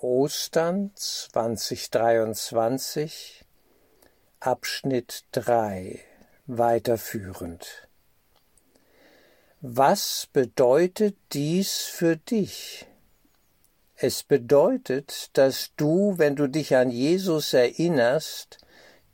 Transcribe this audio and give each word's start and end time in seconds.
Ostern 0.00 0.92
2023 0.94 3.44
Abschnitt 4.38 5.24
3 5.32 5.98
weiterführend. 6.46 7.88
Was 9.60 10.28
bedeutet 10.32 11.16
dies 11.32 11.78
für 11.78 12.16
dich? 12.16 12.86
Es 13.96 14.22
bedeutet, 14.22 15.36
dass 15.36 15.72
du, 15.74 16.16
wenn 16.16 16.36
du 16.36 16.46
dich 16.46 16.76
an 16.76 16.92
Jesus 16.92 17.52
erinnerst, 17.52 18.58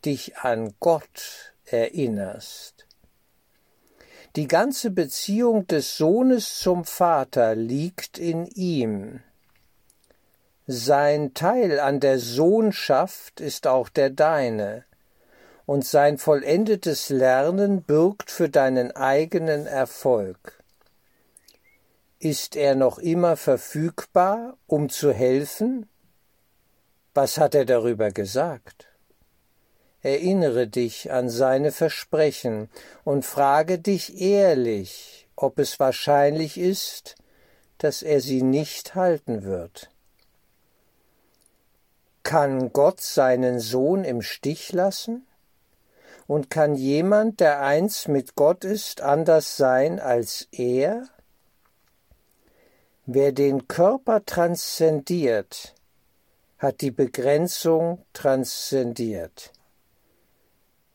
dich 0.05 0.37
an 0.37 0.75
Gott 0.81 1.55
erinnerst. 1.65 2.87
Die 4.37 4.49
ganze 4.49 4.91
Beziehung 4.91 5.67
des 5.67 5.97
Sohnes 5.97 6.59
zum 6.59 6.85
Vater 6.85 7.55
liegt 7.55 8.19
in 8.19 8.45
ihm. 8.45 9.23
Sein 10.67 11.35
Teil 11.35 11.79
an 11.79 12.01
der 12.01 12.19
Sohnschaft 12.19 13.41
ist 13.41 13.67
auch 13.67 13.91
der 13.91 14.09
deine, 14.09 14.87
und 15.67 15.85
sein 15.85 16.17
vollendetes 16.17 17.11
Lernen 17.11 17.83
bürgt 17.83 18.31
für 18.31 18.49
deinen 18.49 18.91
eigenen 18.93 19.67
Erfolg. 19.67 20.63
Ist 22.19 22.57
er 22.57 22.75
noch 22.75 22.99
immer 22.99 23.37
verfügbar, 23.37 24.57
um 24.67 24.89
zu 24.89 25.13
helfen? 25.13 25.87
Was 27.13 27.37
hat 27.37 27.55
er 27.55 27.67
darüber 27.67 28.11
gesagt? 28.11 28.87
Erinnere 30.01 30.67
dich 30.67 31.13
an 31.13 31.29
seine 31.29 31.73
Versprechen 31.73 32.71
und 33.05 33.27
frage 33.27 33.79
dich 33.79 34.19
ehrlich, 34.19 35.29
ob 35.37 35.59
es 35.59 35.79
wahrscheinlich 35.79 36.57
ist, 36.57 37.17
dass 37.77 38.03
er 38.03 38.21
sie 38.21 38.43
nicht 38.43 38.95
halten 38.95 39.45
wird. 39.45 39.91
Kann 42.25 42.73
Gott 42.73 43.01
seinen 43.01 43.61
Sohn 43.61 44.03
im 44.03 44.23
Stich 44.23 44.73
lassen? 44.73 45.27
Und 46.27 46.49
kann 46.51 46.75
jemand, 46.75 47.39
der 47.39 47.61
eins 47.61 48.09
mit 48.09 48.35
Gott 48.35 48.65
ist, 48.65 49.03
anders 49.03 49.57
sein 49.59 50.01
als 50.01 50.49
er? 50.51 51.07
Wer 53.05 53.33
den 53.33 53.69
Körper 53.69 54.25
transzendiert, 54.25 55.75
hat 56.57 56.81
die 56.81 56.91
Begrenzung 56.91 58.03
transzendiert. 58.15 59.53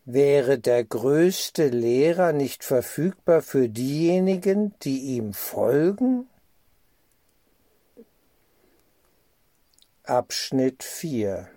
Wäre 0.06 0.58
der 0.58 0.84
größte 0.84 1.68
Lehrer 1.68 2.34
nicht 2.34 2.64
verfügbar 2.64 3.44
für 3.44 3.70
diejenigen, 3.70 4.74
die 4.82 5.02
ihm 5.16 5.34
folgen? 5.34 6.28
Abschnitt 10.10 10.82
4 10.82 11.48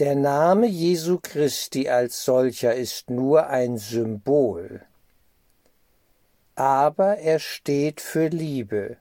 Der 0.00 0.16
Name 0.16 0.66
Jesu 0.66 1.20
Christi 1.22 1.88
als 1.88 2.24
solcher 2.24 2.74
ist 2.74 3.08
nur 3.08 3.46
ein 3.46 3.78
Symbol, 3.78 4.82
aber 6.56 7.18
er 7.18 7.38
steht 7.38 8.00
für 8.00 8.26
Liebe, 8.26 8.96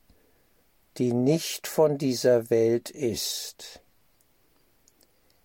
die 0.99 1.11
nicht 1.11 1.65
von 1.65 1.97
dieser 1.97 2.51
Welt 2.51 2.91
ist. 2.91 3.81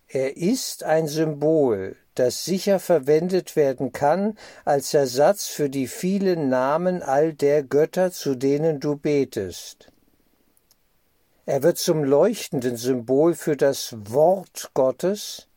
Er 0.07 0.37
ist 0.37 0.83
ein 0.83 1.07
Symbol, 1.07 1.95
das 2.13 2.45
sicher 2.45 2.79
verwendet 2.79 3.55
werden 3.55 3.93
kann 3.93 4.37
als 4.63 4.93
Ersatz 4.93 5.47
für 5.47 5.71
die 5.71 5.87
vielen 5.87 6.49
Namen 6.49 7.01
all 7.01 7.33
der 7.33 7.63
Götter, 7.63 8.11
zu 8.11 8.35
denen 8.35 8.79
du 8.79 8.95
betest. 8.95 9.91
Er 11.47 11.61
wird 11.61 11.77
zum 11.77 12.03
leuchtenden 12.03 12.75
Symbol 12.75 13.35
für 13.35 13.55
das 13.55 13.95
Wort 14.09 14.71
Gottes, 14.73 15.47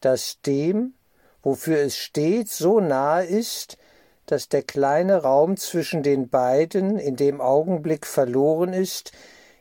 das 0.00 0.40
dem, 0.44 0.94
wofür 1.42 1.78
es 1.78 1.96
steht, 1.96 2.48
so 2.48 2.80
nahe 2.80 3.24
ist, 3.24 3.78
dass 4.26 4.48
der 4.48 4.62
kleine 4.62 5.22
Raum 5.22 5.56
zwischen 5.56 6.02
den 6.02 6.28
beiden 6.30 6.98
in 6.98 7.14
dem 7.14 7.40
Augenblick 7.40 8.06
verloren 8.06 8.72
ist, 8.72 9.12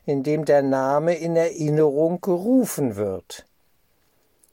in 0.06 0.24
dem 0.24 0.46
der 0.46 0.64
Name 0.64 1.16
in 1.16 1.36
Erinnerung 1.36 2.20
gerufen 2.20 2.96
wird. 2.96 3.46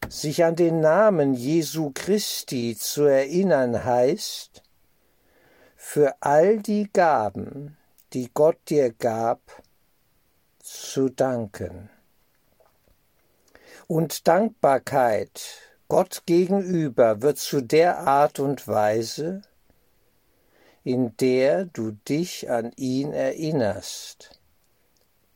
Sich 0.08 0.44
an 0.44 0.54
den 0.54 0.80
Namen 0.80 1.32
Jesu 1.32 1.92
Christi 1.94 2.76
zu 2.76 3.04
erinnern 3.04 3.84
heißt, 3.84 4.62
für 5.76 6.14
all 6.20 6.58
die 6.58 6.90
Gaben, 6.92 7.78
die 8.12 8.28
Gott 8.34 8.58
dir 8.68 8.92
gab, 8.92 9.40
zu 10.70 11.08
danken. 11.08 11.90
Und 13.86 14.28
Dankbarkeit 14.28 15.70
Gott 15.88 16.22
gegenüber 16.24 17.20
wird 17.20 17.38
zu 17.38 17.60
der 17.60 17.98
Art 17.98 18.38
und 18.38 18.68
Weise, 18.68 19.42
in 20.84 21.16
der 21.16 21.64
du 21.64 21.90
dich 22.08 22.48
an 22.48 22.70
ihn 22.76 23.12
erinnerst. 23.12 24.40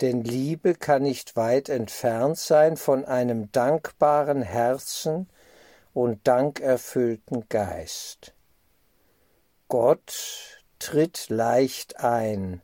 Denn 0.00 0.22
Liebe 0.22 0.74
kann 0.74 1.02
nicht 1.02 1.34
weit 1.34 1.68
entfernt 1.68 2.38
sein 2.38 2.76
von 2.76 3.04
einem 3.04 3.50
dankbaren 3.50 4.42
Herzen 4.42 5.28
und 5.92 6.20
dankerfüllten 6.26 7.48
Geist. 7.48 8.32
Gott 9.66 10.62
tritt 10.78 11.28
leicht 11.30 11.98
ein, 11.98 12.60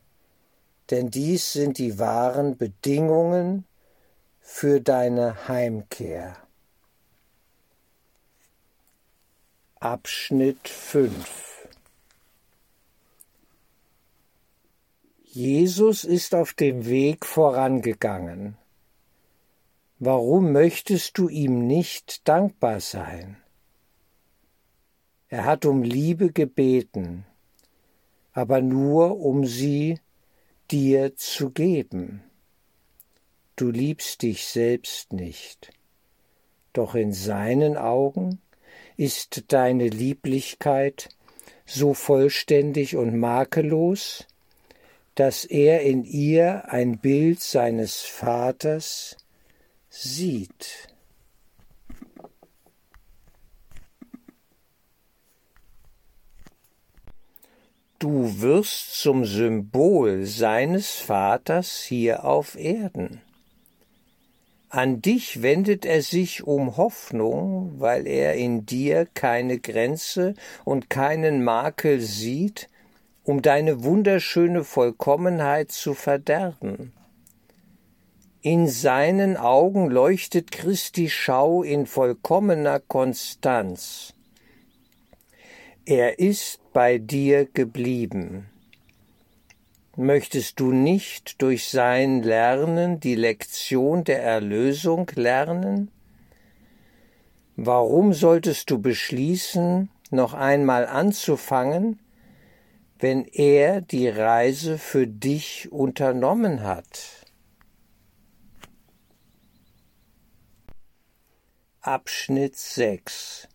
denn 0.91 1.11
dies 1.11 1.53
sind 1.53 1.79
die 1.79 1.99
wahren 1.99 2.57
Bedingungen 2.57 3.65
für 4.41 4.81
deine 4.81 5.49
Heimkehr. 5.49 6.37
Abschnitt 9.77 10.69
5 10.69 11.69
Jesus 15.33 16.03
ist 16.03 16.35
auf 16.35 16.55
dem 16.55 16.87
Weg 16.87 17.25
vorangegangen. 17.25 18.59
Warum 20.01 20.51
möchtest 20.51 21.19
du 21.19 21.29
ihm 21.29 21.67
nicht 21.67 22.27
dankbar 22.27 22.81
sein? 22.81 23.37
Er 25.29 25.45
hat 25.45 25.67
um 25.67 25.85
Liebe 25.85 26.33
gebeten, 26.33 27.25
aber 28.33 28.61
nur 28.61 29.21
um 29.21 29.47
sie 29.47 30.01
dir 30.71 31.17
zu 31.17 31.51
geben. 31.51 32.23
Du 33.57 33.71
liebst 33.71 34.23
dich 34.23 34.47
selbst 34.47 35.13
nicht, 35.13 35.73
doch 36.73 36.95
in 36.95 37.13
seinen 37.13 37.77
Augen 37.77 38.41
ist 38.97 39.53
deine 39.53 39.89
Lieblichkeit 39.89 41.09
so 41.67 41.95
vollständig 41.95 42.97
und 42.97 43.17
makellos, 43.17 44.27
dass 45.15 45.45
er 45.45 45.83
in 45.83 46.05
ihr 46.05 46.71
ein 46.71 46.99
Bild 46.99 47.41
seines 47.41 48.01
Vaters 48.01 49.17
sieht. 49.89 50.90
Du 58.01 58.41
wirst 58.41 58.99
zum 58.99 59.27
Symbol 59.27 60.25
seines 60.25 60.93
Vaters 60.97 61.83
hier 61.83 62.25
auf 62.25 62.59
Erden. 62.59 63.21
An 64.71 65.03
dich 65.03 65.43
wendet 65.43 65.85
er 65.85 66.01
sich 66.01 66.43
um 66.45 66.79
Hoffnung, 66.79 67.75
weil 67.79 68.07
er 68.07 68.37
in 68.37 68.65
dir 68.65 69.07
keine 69.13 69.59
Grenze 69.59 70.33
und 70.65 70.89
keinen 70.89 71.45
Makel 71.45 72.01
sieht, 72.01 72.71
um 73.23 73.43
deine 73.43 73.85
wunderschöne 73.85 74.65
Vollkommenheit 74.65 75.71
zu 75.71 75.93
verderben. 75.93 76.95
In 78.41 78.67
seinen 78.67 79.37
Augen 79.37 79.91
leuchtet 79.91 80.53
Christi 80.53 81.11
Schau 81.11 81.63
in 81.63 81.85
vollkommener 81.85 82.81
Konstanz. 82.81 84.15
Er 85.87 86.19
ist 86.19 86.61
bei 86.75 86.99
dir 86.99 87.47
geblieben. 87.47 88.51
Möchtest 89.97 90.61
du 90.61 90.73
nicht 90.73 91.41
durch 91.41 91.69
sein 91.69 92.23
Lernen 92.23 93.01
die 93.01 93.15
Lektion 93.15 94.05
der 94.05 94.23
Erlösung 94.23 95.11
lernen? 95.15 95.91
Warum 97.57 98.13
solltest 98.13 98.71
du 98.71 98.79
beschließen, 98.79 99.89
noch 100.11 100.35
einmal 100.35 100.87
anzufangen, 100.87 101.99
wenn 102.99 103.25
er 103.25 103.81
die 103.81 104.09
Reise 104.09 104.77
für 104.77 105.07
dich 105.07 105.73
unternommen 105.73 106.63
hat? 106.63 107.27
Abschnitt 111.81 112.57
6 112.57 113.49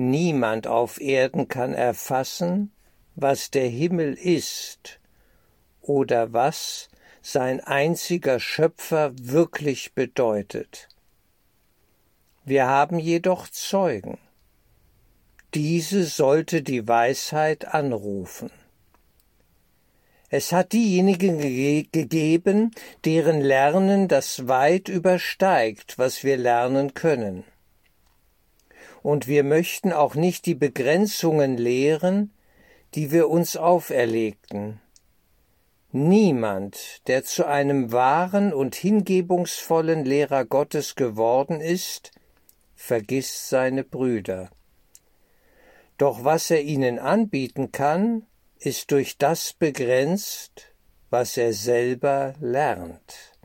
Niemand 0.00 0.68
auf 0.68 1.00
Erden 1.00 1.48
kann 1.48 1.74
erfassen, 1.74 2.70
was 3.16 3.50
der 3.50 3.66
Himmel 3.66 4.14
ist 4.14 5.00
oder 5.80 6.32
was 6.32 6.88
sein 7.20 7.58
einziger 7.58 8.38
Schöpfer 8.38 9.10
wirklich 9.18 9.94
bedeutet. 9.94 10.86
Wir 12.44 12.68
haben 12.68 13.00
jedoch 13.00 13.48
Zeugen. 13.48 14.18
Diese 15.54 16.04
sollte 16.04 16.62
die 16.62 16.86
Weisheit 16.86 17.64
anrufen. 17.64 18.52
Es 20.30 20.52
hat 20.52 20.74
diejenigen 20.74 21.40
ge 21.40 21.88
gegeben, 21.90 22.70
deren 23.04 23.40
Lernen 23.40 24.06
das 24.06 24.46
weit 24.46 24.88
übersteigt, 24.88 25.98
was 25.98 26.22
wir 26.22 26.36
lernen 26.36 26.94
können. 26.94 27.42
Und 29.02 29.26
wir 29.26 29.44
möchten 29.44 29.92
auch 29.92 30.14
nicht 30.14 30.46
die 30.46 30.54
Begrenzungen 30.54 31.56
lehren, 31.56 32.32
die 32.94 33.10
wir 33.12 33.28
uns 33.28 33.56
auferlegten. 33.56 34.80
Niemand, 35.90 37.06
der 37.06 37.24
zu 37.24 37.46
einem 37.46 37.92
wahren 37.92 38.52
und 38.52 38.74
hingebungsvollen 38.74 40.04
Lehrer 40.04 40.44
Gottes 40.44 40.96
geworden 40.96 41.60
ist, 41.60 42.12
vergisst 42.74 43.48
seine 43.48 43.84
Brüder. 43.84 44.50
Doch 45.96 46.24
was 46.24 46.50
er 46.50 46.62
ihnen 46.62 46.98
anbieten 46.98 47.72
kann, 47.72 48.26
ist 48.58 48.90
durch 48.90 49.18
das 49.18 49.52
begrenzt, 49.52 50.72
was 51.10 51.36
er 51.36 51.52
selber 51.52 52.34
lernt. 52.40 53.37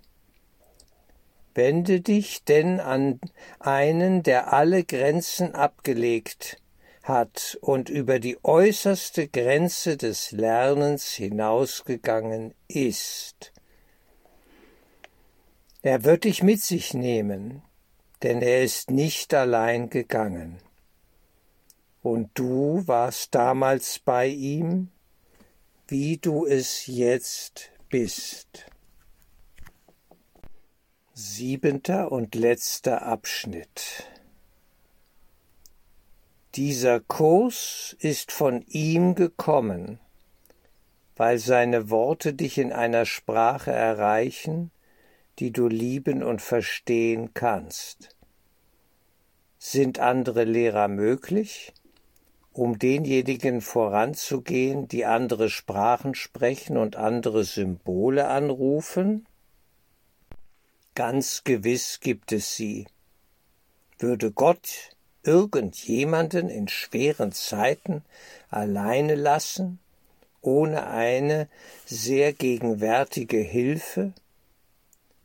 Wende 1.56 2.02
dich 2.02 2.44
denn 2.44 2.80
an 2.80 3.20
einen, 3.60 4.24
der 4.24 4.54
alle 4.54 4.84
Grenzen 4.84 5.54
abgelegt 5.54 6.58
hat 7.04 7.58
und 7.62 7.90
über 7.90 8.20
die 8.20 8.38
äußerste 8.44 9.28
Grenze 9.28 9.98
des 9.98 10.32
Lernens 10.32 11.12
hinausgegangen 11.12 12.54
ist. 12.68 13.52
Er 15.82 16.06
wird 16.06 16.24
dich 16.24 16.42
mit 16.42 16.62
sich 16.62 16.94
nehmen, 16.94 17.62
denn 18.24 18.42
er 18.42 18.64
ist 18.64 18.90
nicht 18.90 19.34
allein 19.34 19.90
gegangen. 19.90 20.60
Und 22.02 22.32
du 22.36 22.88
warst 22.88 23.36
damals 23.36 24.00
bei 24.00 24.28
ihm, 24.28 24.90
wie 25.88 26.18
du 26.18 26.46
es 26.46 26.88
jetzt 26.88 27.72
bist. 27.90 28.66
Siebenter 31.16 32.12
und 32.12 32.34
letzter 32.34 33.04
Abschnitt. 33.04 34.10
Dieser 36.56 37.00
Kurs 37.02 37.96
ist 38.00 38.32
von 38.32 38.64
ihm 38.68 39.14
gekommen, 39.14 40.00
weil 41.16 41.38
seine 41.38 41.92
Worte 41.92 42.34
dich 42.34 42.58
in 42.58 42.74
einer 42.74 43.06
Sprache 43.06 43.72
erreichen, 43.72 44.72
die 45.38 45.52
du 45.52 45.68
lieben 45.68 46.24
und 46.24 46.42
verstehen 46.42 47.36
kannst. 47.36 48.16
Sind 49.60 50.00
andere 50.00 50.46
Lehrer 50.46 50.88
möglich? 50.88 51.74
um 52.54 52.78
denjenigen 52.78 53.62
voranzugehen, 53.62 54.88
die 54.88 55.06
andere 55.06 55.50
Sprachen 55.50 56.14
sprechen 56.14 56.78
und 56.78 56.96
andere 56.96 57.44
Symbole 57.44 58.28
anrufen? 58.28 59.26
Ganz 60.96 61.44
gewiss 61.44 62.00
gibt 62.02 62.32
es 62.32 62.56
sie. 62.56 62.86
Würde 63.98 64.32
Gott 64.32 64.92
irgendjemanden 65.24 66.50
in 66.50 66.68
schweren 66.68 67.32
Zeiten 67.32 68.04
alleine 68.50 69.16
lassen, 69.16 69.80
ohne 70.42 70.88
eine 70.88 71.48
sehr 71.86 72.34
gegenwärtige 72.34 73.38
Hilfe, 73.38 74.14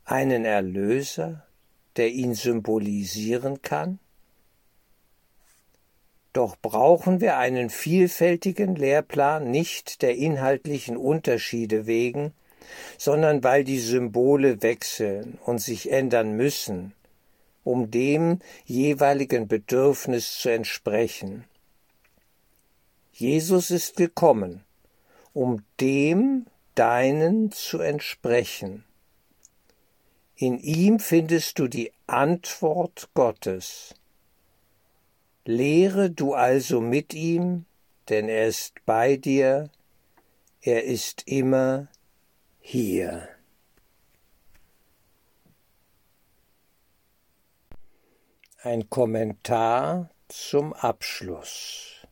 einen 0.05 0.43
Erlöser, 0.43 1.45
der 1.97 2.09
ihn 2.09 2.33
symbolisieren 2.33 3.61
kann? 3.61 3.99
Doch 6.33 6.55
brauchen 6.61 7.21
wir 7.21 7.37
einen 7.37 7.69
vielfältigen 7.69 8.75
Lehrplan 8.75 9.51
nicht 9.51 10.01
der 10.01 10.15
inhaltlichen 10.15 10.97
Unterschiede 10.97 11.85
wegen, 11.85 12.33
sondern 12.97 13.43
weil 13.43 13.63
die 13.63 13.79
Symbole 13.79 14.61
wechseln 14.61 15.37
und 15.45 15.59
sich 15.59 15.91
ändern 15.91 16.33
müssen, 16.33 16.93
um 17.63 17.91
dem 17.91 18.39
jeweiligen 18.65 19.47
Bedürfnis 19.47 20.37
zu 20.39 20.49
entsprechen. 20.49 21.45
Jesus 23.11 23.69
ist 23.71 23.97
gekommen, 23.97 24.63
um 25.33 25.63
dem 25.79 26.45
deinen 26.75 27.51
zu 27.51 27.79
entsprechen. 27.79 28.85
In 30.35 30.57
ihm 30.57 30.99
findest 30.99 31.59
du 31.59 31.67
die 31.67 31.91
Antwort 32.07 33.09
Gottes. 33.13 33.93
Lehre 35.43 36.09
du 36.09 36.33
also 36.33 36.79
mit 36.79 37.13
ihm, 37.13 37.65
denn 38.07 38.29
er 38.29 38.47
ist 38.47 38.75
bei 38.85 39.17
dir, 39.17 39.69
er 40.61 40.85
ist 40.85 41.23
immer 41.27 41.89
hier. 42.59 43.27
Ein 48.61 48.89
Kommentar 48.89 50.09
zum 50.27 50.73
Abschluss. 50.73 52.05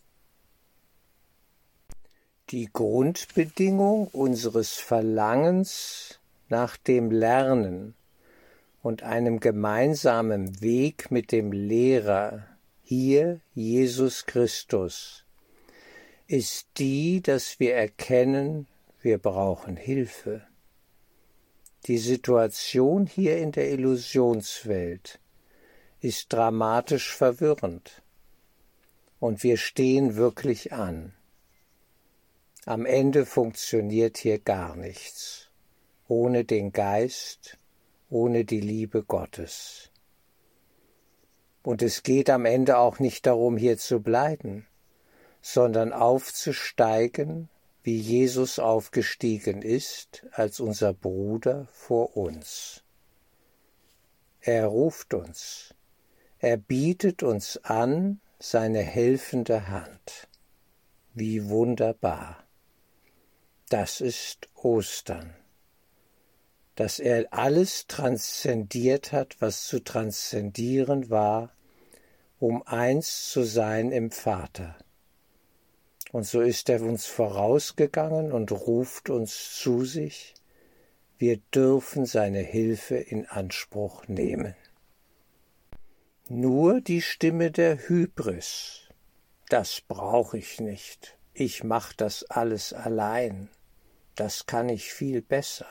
Die 2.49 2.69
Grundbedingung 2.71 4.07
unseres 4.07 4.73
Verlangens 4.73 6.19
nach 6.49 6.77
dem 6.77 7.11
Lernen 7.11 7.95
und 8.81 9.03
einem 9.03 9.39
gemeinsamen 9.41 10.61
Weg 10.61 11.11
mit 11.11 11.33
dem 11.33 11.51
Lehrer 11.51 12.47
hier 12.89 13.41
Jesus 13.53 14.25
Christus, 14.25 15.25
ist 16.27 16.67
die, 16.77 17.21
dass 17.21 17.59
wir 17.59 17.75
erkennen, 17.75 18.65
wir 19.07 19.19
brauchen 19.19 19.77
Hilfe. 19.77 20.45
Die 21.85 21.97
Situation 21.97 23.05
hier 23.05 23.37
in 23.37 23.53
der 23.53 23.71
Illusionswelt 23.71 25.21
ist 26.01 26.33
dramatisch 26.33 27.15
verwirrend 27.15 28.03
und 29.21 29.43
wir 29.43 29.55
stehen 29.55 30.17
wirklich 30.17 30.73
an. 30.73 31.13
Am 32.65 32.85
Ende 32.85 33.25
funktioniert 33.25 34.17
hier 34.17 34.39
gar 34.39 34.75
nichts, 34.75 35.51
ohne 36.09 36.43
den 36.43 36.73
Geist, 36.73 37.57
ohne 38.09 38.43
die 38.43 38.59
Liebe 38.59 39.03
Gottes. 39.03 39.89
Und 41.63 41.81
es 41.81 42.03
geht 42.03 42.29
am 42.29 42.43
Ende 42.43 42.77
auch 42.77 42.99
nicht 42.99 43.25
darum, 43.25 43.55
hier 43.55 43.77
zu 43.77 44.01
bleiben, 44.01 44.67
sondern 45.39 45.93
aufzusteigen, 45.93 47.47
wie 47.87 48.01
Jesus 48.01 48.59
aufgestiegen 48.59 49.61
ist, 49.61 50.25
als 50.33 50.59
unser 50.59 50.93
Bruder 50.93 51.69
vor 51.71 52.17
uns. 52.17 52.83
Er 54.41 54.65
ruft 54.65 55.13
uns, 55.13 55.73
er 56.37 56.57
bietet 56.57 57.23
uns 57.23 57.55
an 57.63 58.19
seine 58.39 58.81
helfende 58.81 59.69
Hand. 59.69 60.27
Wie 61.13 61.47
wunderbar. 61.47 62.43
Das 63.69 64.01
ist 64.01 64.49
Ostern 64.53 65.33
dass 66.75 66.99
er 66.99 67.33
alles 67.33 67.87
transzendiert 67.87 69.11
hat, 69.11 69.37
was 69.39 69.65
zu 69.65 69.83
transzendieren 69.83 71.09
war, 71.09 71.55
um 72.37 72.61
eins 72.67 73.31
zu 73.31 73.43
sein 73.43 73.91
im 73.91 74.11
Vater. 74.11 74.75
Und 76.11 76.25
so 76.25 76.41
ist 76.41 76.69
er 76.69 76.81
uns 76.81 77.05
vorausgegangen 77.05 78.31
und 78.31 78.51
ruft 78.51 79.09
uns 79.09 79.55
zu 79.59 79.83
sich, 79.83 80.33
wir 81.17 81.37
dürfen 81.53 82.05
seine 82.05 82.41
Hilfe 82.41 82.95
in 82.95 83.25
Anspruch 83.25 84.07
nehmen. 84.07 84.55
Nur 86.29 86.81
die 86.81 87.01
Stimme 87.01 87.51
der 87.51 87.87
Hybris, 87.87 88.89
das 89.49 89.81
brauche 89.81 90.37
ich 90.37 90.59
nicht, 90.59 91.17
ich 91.33 91.63
mach 91.63 91.93
das 91.93 92.23
alles 92.25 92.73
allein, 92.73 93.49
das 94.15 94.45
kann 94.45 94.69
ich 94.69 94.93
viel 94.93 95.21
besser. 95.21 95.67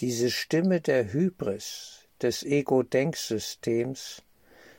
Diese 0.00 0.30
Stimme 0.30 0.80
der 0.80 1.12
Hybris, 1.12 2.08
des 2.20 2.42
Ego-Denksystems, 2.42 4.22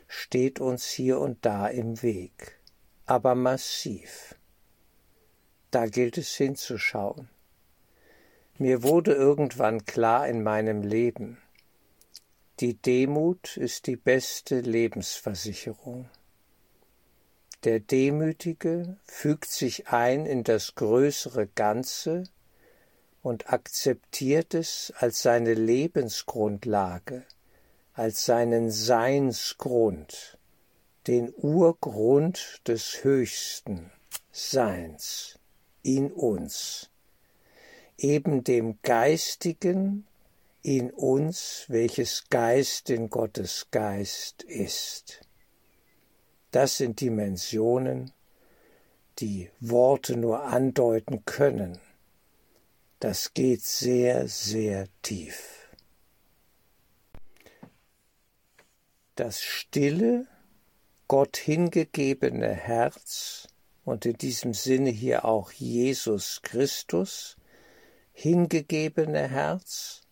steht 0.07 0.59
uns 0.59 0.87
hier 0.87 1.19
und 1.19 1.45
da 1.45 1.67
im 1.67 2.01
Weg, 2.01 2.58
aber 3.09 3.33
massiv. 3.33 4.35
Da 5.71 5.87
gilt 5.87 6.19
es 6.19 6.35
hinzuschauen. 6.35 7.27
Mir 8.59 8.83
wurde 8.83 9.13
irgendwann 9.13 9.85
klar 9.85 10.27
in 10.27 10.43
meinem 10.43 10.83
Leben, 10.83 11.39
die 12.59 12.75
Demut 12.75 13.57
ist 13.57 13.87
die 13.87 13.95
beste 13.95 14.59
Lebensversicherung. 14.59 16.09
Der 17.63 17.79
Demütige 17.79 18.97
fügt 19.05 19.49
sich 19.49 19.87
ein 19.87 20.25
in 20.25 20.43
das 20.43 20.75
größere 20.75 21.47
Ganze, 21.47 22.25
und 23.21 23.51
akzeptiert 23.51 24.53
es 24.53 24.93
als 24.97 25.21
seine 25.21 25.53
Lebensgrundlage, 25.53 27.25
als 27.93 28.25
seinen 28.25 28.71
Seinsgrund, 28.71 30.38
den 31.09 31.33
Urgrund 31.35 32.61
des 32.67 33.03
höchsten 33.03 33.89
Seins 34.31 35.39
in 35.81 36.11
uns, 36.11 36.91
eben 37.97 38.43
dem 38.43 38.79
Geistigen 38.83 40.05
in 40.61 40.91
uns, 40.91 41.65
welches 41.67 42.29
Geist 42.29 42.91
in 42.91 43.09
Gottes 43.09 43.69
Geist 43.71 44.43
ist. 44.43 45.21
Das 46.51 46.77
sind 46.77 47.01
Dimensionen, 47.01 48.11
die 49.17 49.49
Worte 49.59 50.15
nur 50.15 50.43
andeuten 50.43 51.25
können. 51.25 51.79
Das 52.99 53.33
geht 53.33 53.63
sehr, 53.63 54.27
sehr 54.27 54.87
tief. 55.01 55.71
Das 59.15 59.41
stille, 59.41 60.27
Gott 61.09 61.37
hingegebene 61.37 62.53
Herz 62.53 63.47
und 63.83 64.05
in 64.05 64.13
diesem 64.13 64.53
Sinne 64.53 64.91
hier 64.91 65.25
auch 65.25 65.51
Jesus 65.51 66.41
Christus 66.43 67.35
hingegebene 68.11 69.27
Herz 69.27 70.03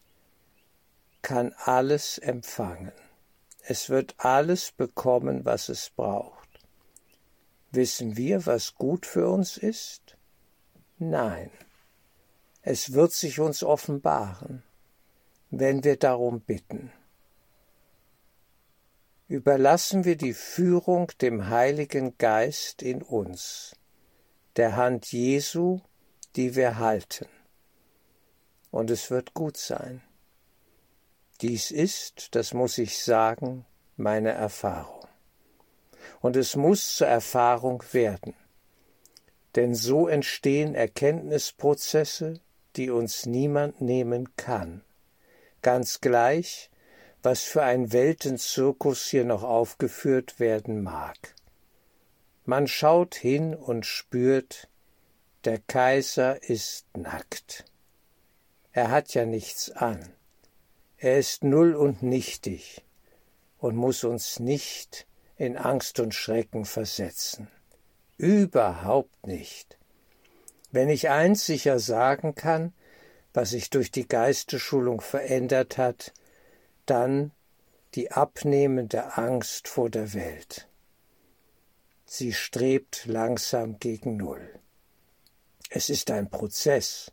kann 1.22 1.54
alles 1.66 2.18
empfangen. 2.18 2.94
Es 3.62 3.92
wird 3.92 4.16
alles 4.18 4.72
bekommen, 4.72 5.46
was 5.46 5.70
es 5.70 5.92
braucht. 5.92 6.50
Wissen 7.70 8.18
wir, 8.18 8.48
was 8.48 8.74
gut 8.74 9.06
für 9.06 9.30
uns 9.30 9.56
ist? 9.58 10.18
Nein. 10.98 11.52
Es 12.64 12.94
wird 12.94 13.12
sich 13.12 13.40
uns 13.40 13.62
offenbaren, 13.62 14.64
wenn 15.52 15.84
wir 15.84 15.98
darum 15.98 16.40
bitten. 16.40 16.92
Überlassen 19.30 20.06
wir 20.06 20.16
die 20.16 20.34
Führung 20.34 21.12
dem 21.20 21.50
Heiligen 21.50 22.18
Geist 22.18 22.82
in 22.82 23.02
uns, 23.02 23.76
der 24.56 24.78
Hand 24.78 25.12
Jesu, 25.12 25.82
die 26.38 26.56
wir 26.56 26.80
halten. 26.80 27.28
Und 28.72 28.90
es 28.90 29.12
wird 29.12 29.34
gut 29.34 29.58
sein. 29.58 30.02
Dies 31.42 31.72
ist, 31.72 32.36
das 32.36 32.54
muss 32.54 32.78
ich 32.78 33.04
sagen, 33.04 33.66
meine 33.98 34.32
Erfahrung. 34.32 35.06
Und 36.22 36.38
es 36.38 36.56
muss 36.56 36.96
zur 36.96 37.08
Erfahrung 37.08 37.84
werden. 37.92 38.34
Denn 39.58 39.76
so 39.76 40.08
entstehen 40.08 40.74
Erkenntnisprozesse, 40.74 42.40
die 42.78 42.90
uns 42.90 43.26
niemand 43.26 43.82
nehmen 43.82 44.38
kann. 44.38 44.86
Ganz 45.62 46.00
gleich, 46.00 46.70
was 47.28 47.44
für 47.44 47.62
ein 47.62 47.92
Weltenzirkus 47.92 49.08
hier 49.08 49.26
noch 49.26 49.44
aufgeführt 49.44 50.40
werden 50.40 50.82
mag. 50.82 51.36
Man 52.46 52.68
schaut 52.68 53.16
hin 53.16 53.54
und 53.54 53.86
spürt, 53.86 54.70
der 55.44 55.60
Kaiser 55.60 56.42
ist 56.42 56.86
nackt. 56.96 57.66
Er 58.72 58.92
hat 58.92 59.14
ja 59.14 59.26
nichts 59.26 59.72
an. 59.72 60.08
Er 60.96 61.18
ist 61.20 61.44
null 61.44 61.76
und 61.76 62.02
nichtig 62.02 62.86
und 63.58 63.76
muss 63.76 64.06
uns 64.06 64.40
nicht 64.40 65.06
in 65.36 65.58
Angst 65.58 66.00
und 66.00 66.16
Schrecken 66.16 66.64
versetzen. 66.64 67.50
Überhaupt 68.16 69.28
nicht. 69.28 69.78
Wenn 70.72 70.88
ich 70.88 71.10
eins 71.10 71.46
sicher 71.46 71.80
sagen 71.80 72.36
kann, 72.36 72.74
was 73.34 73.50
sich 73.50 73.70
durch 73.70 73.92
die 73.92 74.08
Geistesschulung 74.08 75.02
verändert 75.02 75.78
hat, 75.78 76.14
dann 76.90 77.32
die 77.96 78.12
abnehmende 78.12 79.18
Angst 79.18 79.68
vor 79.68 79.90
der 79.90 80.14
Welt. 80.14 80.68
Sie 82.06 82.34
strebt 82.34 83.06
langsam 83.06 83.80
gegen 83.80 84.18
Null. 84.18 84.60
Es 85.70 85.90
ist 85.90 86.10
ein 86.12 86.30
Prozess, 86.30 87.12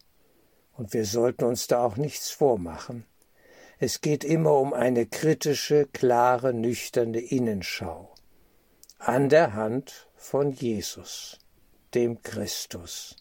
und 0.72 0.92
wir 0.92 1.04
sollten 1.04 1.44
uns 1.44 1.66
da 1.66 1.84
auch 1.84 1.96
nichts 1.96 2.30
vormachen. 2.30 3.04
Es 3.78 4.00
geht 4.00 4.24
immer 4.24 4.58
um 4.58 4.72
eine 4.72 5.06
kritische, 5.06 5.86
klare, 5.86 6.54
nüchterne 6.54 7.18
Innenschau. 7.18 8.14
An 8.98 9.28
der 9.28 9.54
Hand 9.54 10.08
von 10.16 10.52
Jesus, 10.52 11.38
dem 11.94 12.22
Christus, 12.22 13.16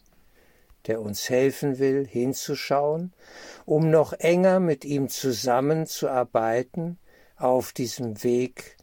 der 0.86 1.00
uns 1.00 1.28
helfen 1.30 1.78
will, 1.78 2.06
hinzuschauen, 2.06 3.12
um 3.64 3.90
noch 3.90 4.12
enger 4.12 4.60
mit 4.60 4.84
ihm 4.84 5.08
zusammenzuarbeiten 5.08 6.98
auf 7.36 7.72
diesem 7.72 8.22
Weg 8.22 8.76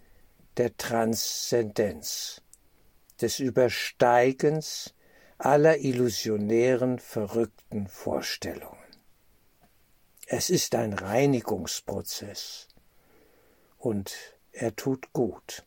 der 0.58 0.76
Transzendenz, 0.78 2.42
des 3.22 3.40
Übersteigens 3.40 4.94
aller 5.38 5.80
illusionären, 5.80 7.00
verrückten 7.00 7.88
Vorstellungen. 7.88 8.78
Es 10.28 10.50
ist 10.50 10.76
ein 10.76 10.94
Reinigungsprozess 10.94 12.68
und 13.78 14.16
er 14.52 14.76
tut 14.76 15.12
gut. 15.14 15.66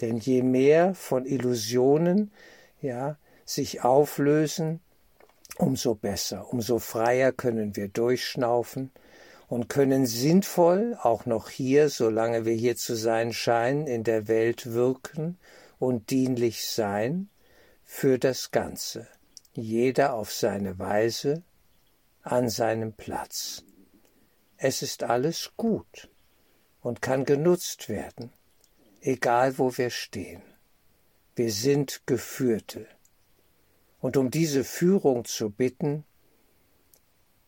Denn 0.00 0.18
je 0.18 0.42
mehr 0.42 0.94
von 0.94 1.26
Illusionen 1.26 2.32
ja, 2.80 3.18
sich 3.44 3.84
auflösen, 3.84 4.80
umso 5.58 5.94
besser, 5.94 6.52
umso 6.52 6.78
freier 6.78 7.32
können 7.32 7.76
wir 7.76 7.88
durchschnaufen 7.88 8.90
und 9.48 9.68
können 9.68 10.06
sinnvoll 10.06 10.96
auch 11.02 11.26
noch 11.26 11.50
hier, 11.50 11.88
solange 11.90 12.44
wir 12.46 12.54
hier 12.54 12.76
zu 12.76 12.96
sein 12.96 13.32
scheinen, 13.32 13.86
in 13.86 14.04
der 14.04 14.28
Welt 14.28 14.72
wirken 14.72 15.38
und 15.78 16.10
dienlich 16.10 16.66
sein 16.66 17.28
für 17.84 18.18
das 18.18 18.50
Ganze, 18.50 19.06
jeder 19.52 20.14
auf 20.14 20.32
seine 20.32 20.78
Weise 20.78 21.42
an 22.22 22.48
seinem 22.48 22.92
Platz. 22.94 23.62
Es 24.56 24.80
ist 24.80 25.02
alles 25.02 25.52
gut 25.56 26.08
und 26.80 27.02
kann 27.02 27.24
genutzt 27.24 27.88
werden, 27.88 28.32
egal 29.00 29.58
wo 29.58 29.76
wir 29.76 29.90
stehen. 29.90 30.42
Wir 31.34 31.52
sind 31.52 32.02
Geführte. 32.06 32.86
Und 34.02 34.16
um 34.16 34.32
diese 34.32 34.64
Führung 34.64 35.24
zu 35.24 35.48
bitten, 35.48 36.04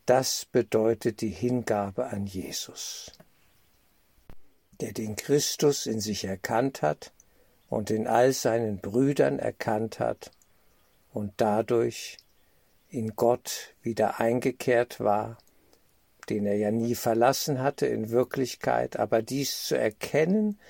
das 0.07 0.45
bedeutet 0.45 1.21
die 1.21 1.29
Hingabe 1.31 2.07
an 2.07 2.27
Jesus, 2.27 3.11
der 4.81 4.93
den 4.93 5.17
Christus 5.17 5.87
in 5.87 6.01
sich 6.01 6.25
erkannt 6.25 6.81
hat 6.81 7.13
und 7.69 7.91
in 7.91 8.07
all 8.07 8.33
seinen 8.33 8.79
Brüdern 8.79 9.41
erkannt 9.41 9.99
hat 9.99 10.31
und 11.13 11.33
dadurch 11.39 12.19
in 12.89 13.17
Gott 13.17 13.75
wieder 13.83 14.21
eingekehrt 14.21 15.01
war, 15.01 15.39
den 16.29 16.47
er 16.47 16.57
ja 16.57 16.71
nie 16.71 16.95
verlassen 16.95 17.61
hatte 17.61 17.87
in 17.87 18.11
Wirklichkeit, 18.11 18.97
aber 18.97 19.23
dies 19.23 19.65
zu 19.65 19.77
erkennen, 19.77 20.61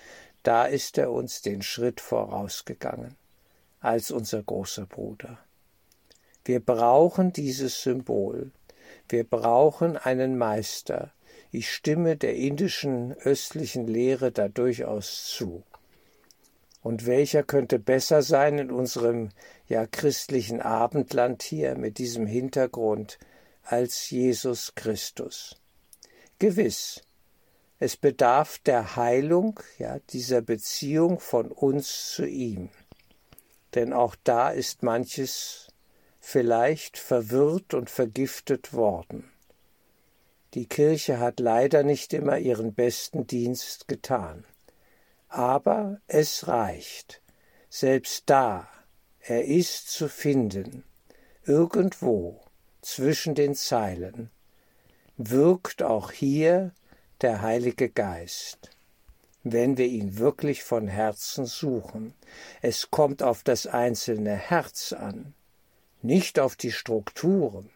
da 0.44 0.64
ist 0.64 0.96
er 0.96 1.12
uns 1.12 1.42
den 1.42 1.60
Schritt 1.60 2.00
vorausgegangen, 2.00 3.16
als 3.80 4.10
unser 4.10 4.42
großer 4.42 4.86
Bruder. 4.86 5.44
Wir 6.44 6.60
brauchen 6.60 7.32
dieses 7.32 7.82
Symbol, 7.82 8.50
wir 9.08 9.24
brauchen 9.24 9.96
einen 9.96 10.36
Meister, 10.36 11.12
ich 11.50 11.72
stimme 11.72 12.16
der 12.16 12.34
indischen 12.34 13.12
östlichen 13.14 13.86
Lehre 13.86 14.32
da 14.32 14.48
durchaus 14.48 15.26
zu. 15.28 15.62
Und 16.82 17.06
welcher 17.06 17.42
könnte 17.42 17.78
besser 17.78 18.22
sein 18.22 18.58
in 18.58 18.70
unserem 18.70 19.30
ja 19.68 19.86
christlichen 19.86 20.60
Abendland 20.60 21.42
hier 21.42 21.78
mit 21.78 21.96
diesem 21.96 22.26
Hintergrund 22.26 23.18
als 23.62 24.10
Jesus 24.10 24.74
Christus? 24.74 25.56
Gewiss, 26.38 27.00
es 27.78 27.96
bedarf 27.96 28.58
der 28.58 28.96
Heilung, 28.96 29.60
ja, 29.78 29.98
dieser 30.10 30.42
Beziehung 30.42 31.20
von 31.20 31.50
uns 31.50 32.10
zu 32.10 32.26
ihm. 32.26 32.68
Denn 33.74 33.92
auch 33.92 34.14
da 34.24 34.50
ist 34.50 34.82
manches 34.82 35.68
vielleicht 36.26 36.96
verwirrt 36.96 37.74
und 37.74 37.90
vergiftet 37.90 38.72
worden. 38.72 39.30
Die 40.54 40.66
Kirche 40.66 41.20
hat 41.20 41.38
leider 41.38 41.82
nicht 41.82 42.14
immer 42.14 42.38
ihren 42.38 42.72
besten 42.72 43.26
Dienst 43.26 43.88
getan. 43.88 44.46
Aber 45.28 46.00
es 46.06 46.48
reicht. 46.48 47.20
Selbst 47.68 48.22
da, 48.26 48.66
er 49.20 49.44
ist 49.44 49.90
zu 49.90 50.08
finden, 50.08 50.82
irgendwo 51.44 52.40
zwischen 52.80 53.34
den 53.34 53.54
Zeilen, 53.54 54.30
wirkt 55.18 55.82
auch 55.82 56.10
hier 56.10 56.72
der 57.20 57.42
Heilige 57.42 57.90
Geist, 57.90 58.70
wenn 59.42 59.76
wir 59.76 59.86
ihn 59.86 60.16
wirklich 60.18 60.64
von 60.64 60.88
Herzen 60.88 61.44
suchen. 61.44 62.14
Es 62.62 62.90
kommt 62.90 63.22
auf 63.22 63.42
das 63.42 63.66
einzelne 63.66 64.34
Herz 64.34 64.94
an, 64.94 65.34
nicht 66.04 66.38
auf 66.38 66.54
die 66.54 66.70
Strukturen, 66.70 67.70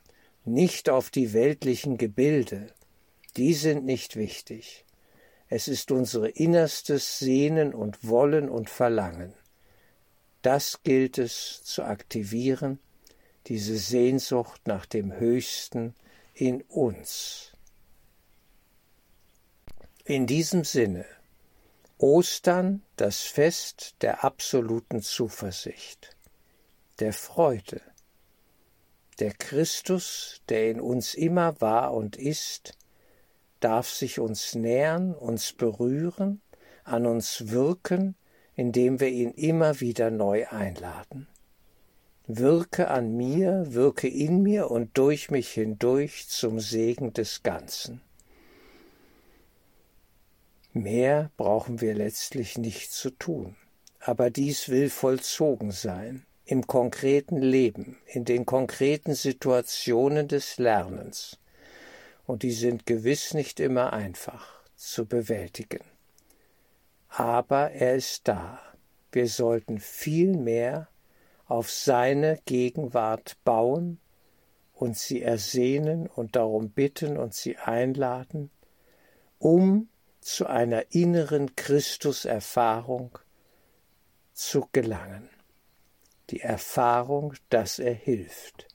nicht 0.45 0.91
auf 0.91 1.09
die 1.09 1.33
weltlichen 1.33 1.97
Gebilde, 1.97 2.67
die 3.39 3.55
sind 3.55 3.87
nicht 3.87 4.17
wichtig. 4.17 4.85
Es 5.49 5.67
ist 5.67 5.91
unsere 5.91 6.29
innerstes 6.29 7.19
Sehnen 7.19 7.73
und 7.73 8.07
Wollen 8.07 8.51
und 8.51 8.69
Verlangen. 8.69 9.33
Das 10.43 10.83
gilt 10.83 11.17
es 11.17 11.63
zu 11.65 11.85
aktivieren, 11.85 12.79
diese 13.47 13.79
Sehnsucht 13.79 14.61
nach 14.67 14.85
dem 14.85 15.13
Höchsten 15.13 15.95
in 16.35 16.61
uns. 16.63 17.53
In 20.05 20.27
diesem 20.27 20.65
Sinne 20.65 21.07
Ostern 21.97 22.83
das 22.97 23.23
Fest 23.23 23.95
der 24.03 24.23
absoluten 24.23 25.01
Zuversicht, 25.01 26.15
der 27.01 27.15
Freude, 27.15 27.81
der 29.21 29.33
Christus, 29.33 30.43
der 30.49 30.71
in 30.71 30.81
uns 30.81 31.15
immer 31.15 31.61
war 31.61 31.93
und 31.95 32.17
ist, 32.17 32.73
darf 33.61 33.89
sich 33.89 34.21
uns 34.21 34.55
nähern, 34.55 35.15
uns 35.15 35.53
berühren, 35.53 36.41
an 36.85 37.07
uns 37.07 37.51
wirken, 37.51 38.15
indem 38.55 39.01
wir 39.01 39.09
ihn 39.09 39.33
immer 39.33 39.81
wieder 39.81 40.11
neu 40.11 40.47
einladen. 40.49 41.27
Wirke 42.27 42.89
an 42.89 43.17
mir, 43.17 43.73
wirke 43.73 44.09
in 44.09 44.43
mir 44.43 44.71
und 44.71 44.97
durch 44.99 45.31
mich 45.31 45.51
hindurch 45.51 46.29
zum 46.29 46.61
Segen 46.61 47.13
des 47.13 47.43
Ganzen. 47.43 48.03
Mehr 50.73 51.31
brauchen 51.37 51.81
wir 51.81 51.95
letztlich 51.95 52.59
nicht 52.59 52.93
zu 52.93 53.11
tun, 53.11 53.57
aber 54.01 54.31
dies 54.31 54.69
will 54.69 54.91
vollzogen 54.91 55.73
sein 55.73 56.27
im 56.49 56.67
konkreten 56.67 57.43
Leben, 57.43 57.99
in 58.07 58.25
den 58.25 58.47
konkreten 58.47 59.15
Situationen 59.15 60.29
des 60.29 60.57
Lernens. 60.57 61.39
Und 62.27 62.43
die 62.43 62.53
sind 62.53 62.87
gewiss 62.87 63.35
nicht 63.35 63.61
immer 63.61 63.93
einfach 63.93 64.63
zu 64.75 65.05
bewältigen. 65.05 65.85
Aber 67.11 67.73
er 67.73 67.97
ist 67.97 68.29
da. 68.29 68.61
Wir 69.13 69.29
sollten 69.29 69.79
viel 69.79 70.39
mehr 70.39 70.89
auf 71.45 71.71
seine 71.71 72.39
Gegenwart 72.47 73.37
bauen 73.45 74.01
und 74.73 74.97
sie 74.97 75.21
ersehnen 75.21 76.07
und 76.07 76.35
darum 76.35 76.71
bitten 76.71 77.19
und 77.19 77.35
sie 77.35 77.59
einladen, 77.59 78.51
um 79.39 79.91
zu 80.21 80.47
einer 80.47 80.95
inneren 80.95 81.57
Christuserfahrung 81.57 83.19
zu 84.33 84.67
gelangen 84.73 85.29
die 86.31 86.41
Erfahrung, 86.41 87.35
dass 87.49 87.79
er 87.79 87.95
hilft, 87.95 88.69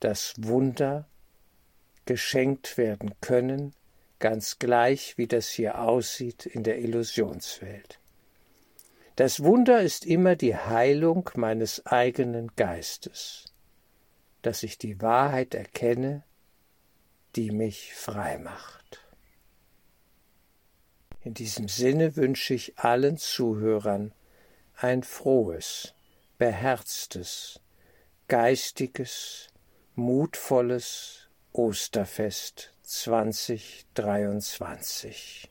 dass 0.00 0.34
Wunder 0.38 1.08
geschenkt 2.04 2.76
werden 2.76 3.14
können, 3.20 3.74
ganz 4.18 4.58
gleich 4.58 5.16
wie 5.16 5.26
das 5.26 5.48
hier 5.48 5.80
aussieht 5.80 6.46
in 6.46 6.62
der 6.62 6.78
Illusionswelt. 6.78 7.98
Das 9.16 9.42
Wunder 9.42 9.80
ist 9.80 10.04
immer 10.04 10.34
die 10.34 10.56
Heilung 10.56 11.30
meines 11.36 11.86
eigenen 11.86 12.54
Geistes, 12.56 13.44
dass 14.42 14.62
ich 14.62 14.76
die 14.76 15.00
Wahrheit 15.00 15.54
erkenne, 15.54 16.24
die 17.36 17.50
mich 17.50 17.94
frei 17.94 18.38
macht. 18.38 19.00
In 21.22 21.32
diesem 21.32 21.68
Sinne 21.68 22.16
wünsche 22.16 22.54
ich 22.54 22.78
allen 22.78 23.16
Zuhörern 23.16 24.12
ein 24.76 25.02
frohes, 25.02 25.94
beherztes, 26.38 27.60
geistiges, 28.28 29.48
mutvolles 29.94 31.28
Osterfest 31.52 32.74
2023. 32.82 35.50